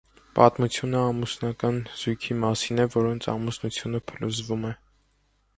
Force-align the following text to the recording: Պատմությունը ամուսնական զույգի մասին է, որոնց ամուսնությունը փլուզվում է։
Պատմությունը 0.37 1.01
ամուսնական 1.09 1.77
զույգի 2.03 2.37
մասին 2.45 2.85
է, 2.87 2.89
որոնց 2.97 3.29
ամուսնությունը 3.37 4.03
փլուզվում 4.09 4.71
է։ 4.73 4.77